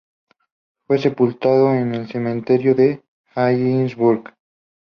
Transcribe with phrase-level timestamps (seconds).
[0.87, 3.03] Fue sepultado en el cementerio de
[3.35, 4.33] Harrisburg.